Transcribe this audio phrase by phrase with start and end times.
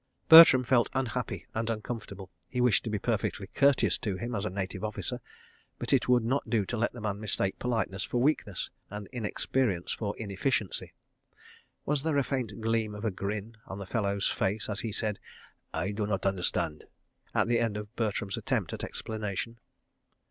[0.29, 2.31] Bertram felt unhappy and uncomfortable.
[2.49, 5.21] He wished to be perfectly courteous to him as a Native Officer,
[5.77, 9.91] but it would not do to let the man mistake politeness for weakness, and inexperience
[9.91, 10.93] for inefficiency....
[11.85, 15.19] Was there a faint gleam of a grin on the fellow's face as he said:
[15.71, 16.85] "I do not understand,"
[17.35, 19.59] at the end of Bertram's attempt at explanation?